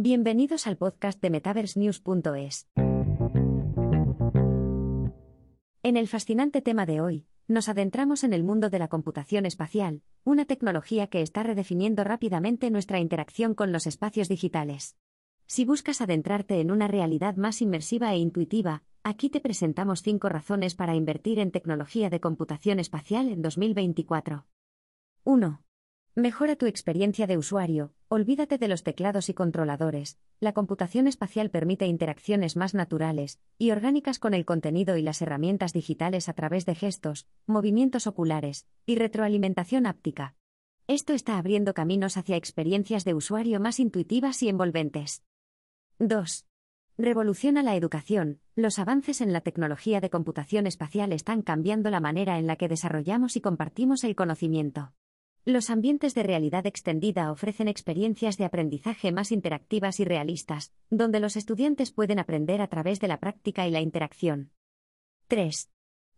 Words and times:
Bienvenidos 0.00 0.68
al 0.68 0.76
podcast 0.76 1.20
de 1.20 1.28
MetaverseNews.es. 1.28 2.68
En 5.82 5.96
el 5.96 6.06
fascinante 6.06 6.62
tema 6.62 6.86
de 6.86 7.00
hoy, 7.00 7.26
nos 7.48 7.68
adentramos 7.68 8.22
en 8.22 8.32
el 8.32 8.44
mundo 8.44 8.70
de 8.70 8.78
la 8.78 8.86
computación 8.86 9.44
espacial, 9.44 10.02
una 10.22 10.44
tecnología 10.44 11.08
que 11.08 11.20
está 11.20 11.42
redefiniendo 11.42 12.04
rápidamente 12.04 12.70
nuestra 12.70 13.00
interacción 13.00 13.54
con 13.54 13.72
los 13.72 13.88
espacios 13.88 14.28
digitales. 14.28 14.96
Si 15.46 15.64
buscas 15.64 16.00
adentrarte 16.00 16.60
en 16.60 16.70
una 16.70 16.86
realidad 16.86 17.34
más 17.34 17.60
inmersiva 17.60 18.12
e 18.12 18.18
intuitiva, 18.18 18.84
aquí 19.02 19.30
te 19.30 19.40
presentamos 19.40 20.02
cinco 20.02 20.28
razones 20.28 20.76
para 20.76 20.94
invertir 20.94 21.40
en 21.40 21.50
tecnología 21.50 22.08
de 22.08 22.20
computación 22.20 22.78
espacial 22.78 23.30
en 23.30 23.42
2024. 23.42 24.46
1. 25.24 25.60
Mejora 26.18 26.56
tu 26.56 26.66
experiencia 26.66 27.28
de 27.28 27.38
usuario, 27.38 27.92
olvídate 28.08 28.58
de 28.58 28.66
los 28.66 28.82
teclados 28.82 29.28
y 29.28 29.34
controladores. 29.34 30.18
La 30.40 30.52
computación 30.52 31.06
espacial 31.06 31.48
permite 31.48 31.86
interacciones 31.86 32.56
más 32.56 32.74
naturales 32.74 33.38
y 33.56 33.70
orgánicas 33.70 34.18
con 34.18 34.34
el 34.34 34.44
contenido 34.44 34.96
y 34.96 35.02
las 35.02 35.22
herramientas 35.22 35.72
digitales 35.72 36.28
a 36.28 36.32
través 36.32 36.66
de 36.66 36.74
gestos, 36.74 37.28
movimientos 37.46 38.08
oculares 38.08 38.66
y 38.84 38.96
retroalimentación 38.96 39.86
áptica. 39.86 40.34
Esto 40.88 41.12
está 41.12 41.38
abriendo 41.38 41.72
caminos 41.72 42.16
hacia 42.16 42.34
experiencias 42.34 43.04
de 43.04 43.14
usuario 43.14 43.60
más 43.60 43.78
intuitivas 43.78 44.42
y 44.42 44.48
envolventes. 44.48 45.22
2. 46.00 46.46
Revoluciona 46.96 47.62
la 47.62 47.76
educación. 47.76 48.40
Los 48.56 48.80
avances 48.80 49.20
en 49.20 49.32
la 49.32 49.42
tecnología 49.42 50.00
de 50.00 50.10
computación 50.10 50.66
espacial 50.66 51.12
están 51.12 51.42
cambiando 51.42 51.90
la 51.90 52.00
manera 52.00 52.40
en 52.40 52.48
la 52.48 52.56
que 52.56 52.66
desarrollamos 52.66 53.36
y 53.36 53.40
compartimos 53.40 54.02
el 54.02 54.16
conocimiento. 54.16 54.94
Los 55.44 55.70
ambientes 55.70 56.14
de 56.14 56.22
realidad 56.22 56.66
extendida 56.66 57.32
ofrecen 57.32 57.68
experiencias 57.68 58.36
de 58.36 58.44
aprendizaje 58.44 59.12
más 59.12 59.32
interactivas 59.32 60.00
y 60.00 60.04
realistas, 60.04 60.72
donde 60.90 61.20
los 61.20 61.36
estudiantes 61.36 61.90
pueden 61.90 62.18
aprender 62.18 62.60
a 62.60 62.68
través 62.68 63.00
de 63.00 63.08
la 63.08 63.18
práctica 63.18 63.66
y 63.66 63.70
la 63.70 63.80
interacción. 63.80 64.50
3. 65.28 65.70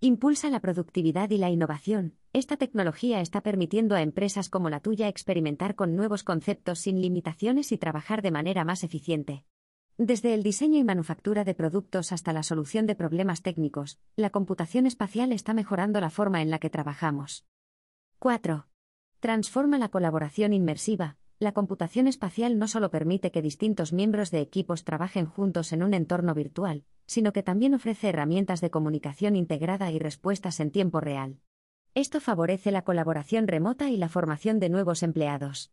Impulsa 0.00 0.48
la 0.48 0.60
productividad 0.60 1.30
y 1.30 1.38
la 1.38 1.50
innovación. 1.50 2.16
Esta 2.32 2.56
tecnología 2.56 3.20
está 3.20 3.40
permitiendo 3.40 3.96
a 3.96 4.02
empresas 4.02 4.48
como 4.48 4.70
la 4.70 4.80
tuya 4.80 5.08
experimentar 5.08 5.74
con 5.74 5.96
nuevos 5.96 6.22
conceptos 6.22 6.78
sin 6.78 7.00
limitaciones 7.00 7.72
y 7.72 7.78
trabajar 7.78 8.22
de 8.22 8.30
manera 8.30 8.64
más 8.64 8.84
eficiente. 8.84 9.44
Desde 9.96 10.34
el 10.34 10.44
diseño 10.44 10.78
y 10.78 10.84
manufactura 10.84 11.42
de 11.42 11.54
productos 11.54 12.12
hasta 12.12 12.32
la 12.32 12.44
solución 12.44 12.86
de 12.86 12.94
problemas 12.94 13.42
técnicos, 13.42 13.98
la 14.14 14.30
computación 14.30 14.86
espacial 14.86 15.32
está 15.32 15.52
mejorando 15.52 16.00
la 16.00 16.10
forma 16.10 16.42
en 16.42 16.50
la 16.50 16.60
que 16.60 16.70
trabajamos. 16.70 17.44
4. 18.20 18.68
Transforma 19.20 19.78
la 19.78 19.88
colaboración 19.88 20.52
inmersiva. 20.52 21.16
La 21.40 21.50
computación 21.50 22.06
espacial 22.06 22.56
no 22.56 22.68
solo 22.68 22.90
permite 22.90 23.32
que 23.32 23.42
distintos 23.42 23.92
miembros 23.92 24.30
de 24.30 24.40
equipos 24.40 24.84
trabajen 24.84 25.26
juntos 25.26 25.72
en 25.72 25.82
un 25.82 25.92
entorno 25.92 26.34
virtual, 26.34 26.84
sino 27.06 27.32
que 27.32 27.42
también 27.42 27.74
ofrece 27.74 28.10
herramientas 28.10 28.60
de 28.60 28.70
comunicación 28.70 29.34
integrada 29.34 29.90
y 29.90 29.98
respuestas 29.98 30.60
en 30.60 30.70
tiempo 30.70 31.00
real. 31.00 31.40
Esto 31.94 32.20
favorece 32.20 32.70
la 32.70 32.82
colaboración 32.82 33.48
remota 33.48 33.90
y 33.90 33.96
la 33.96 34.08
formación 34.08 34.60
de 34.60 34.68
nuevos 34.68 35.02
empleados. 35.02 35.72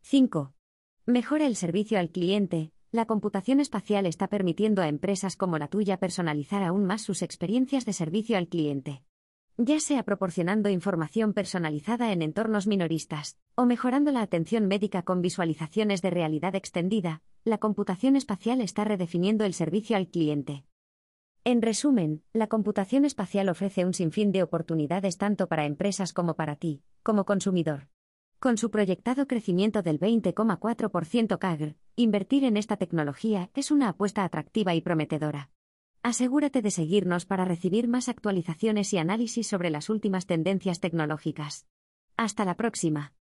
5. 0.00 0.52
Mejora 1.06 1.46
el 1.46 1.54
servicio 1.54 2.00
al 2.00 2.10
cliente. 2.10 2.72
La 2.90 3.06
computación 3.06 3.60
espacial 3.60 4.04
está 4.04 4.26
permitiendo 4.26 4.82
a 4.82 4.88
empresas 4.88 5.36
como 5.36 5.58
la 5.58 5.68
tuya 5.68 5.98
personalizar 5.98 6.64
aún 6.64 6.86
más 6.86 7.02
sus 7.02 7.22
experiencias 7.22 7.84
de 7.84 7.92
servicio 7.92 8.36
al 8.36 8.48
cliente 8.48 9.04
ya 9.56 9.78
sea 9.78 10.02
proporcionando 10.02 10.68
información 10.68 11.32
personalizada 11.32 12.12
en 12.12 12.22
entornos 12.22 12.66
minoristas, 12.66 13.38
o 13.54 13.66
mejorando 13.66 14.10
la 14.10 14.22
atención 14.22 14.66
médica 14.66 15.02
con 15.02 15.22
visualizaciones 15.22 16.02
de 16.02 16.10
realidad 16.10 16.54
extendida, 16.56 17.22
la 17.44 17.58
computación 17.58 18.16
espacial 18.16 18.60
está 18.60 18.84
redefiniendo 18.84 19.44
el 19.44 19.54
servicio 19.54 19.96
al 19.96 20.08
cliente. 20.08 20.64
En 21.44 21.62
resumen, 21.62 22.22
la 22.32 22.48
computación 22.48 23.04
espacial 23.04 23.48
ofrece 23.48 23.84
un 23.84 23.94
sinfín 23.94 24.32
de 24.32 24.42
oportunidades 24.42 25.18
tanto 25.18 25.46
para 25.46 25.66
empresas 25.66 26.12
como 26.12 26.34
para 26.34 26.56
ti, 26.56 26.82
como 27.02 27.24
consumidor. 27.24 27.88
Con 28.40 28.58
su 28.58 28.70
proyectado 28.70 29.26
crecimiento 29.26 29.82
del 29.82 30.00
20,4% 30.00 31.38
CAGR, 31.38 31.76
invertir 31.96 32.44
en 32.44 32.56
esta 32.56 32.76
tecnología 32.76 33.50
es 33.54 33.70
una 33.70 33.90
apuesta 33.90 34.24
atractiva 34.24 34.74
y 34.74 34.80
prometedora. 34.80 35.50
Asegúrate 36.04 36.60
de 36.60 36.70
seguirnos 36.70 37.24
para 37.24 37.46
recibir 37.46 37.88
más 37.88 38.10
actualizaciones 38.10 38.92
y 38.92 38.98
análisis 38.98 39.46
sobre 39.46 39.70
las 39.70 39.88
últimas 39.88 40.26
tendencias 40.26 40.78
tecnológicas. 40.78 41.66
Hasta 42.18 42.44
la 42.44 42.56
próxima. 42.56 43.14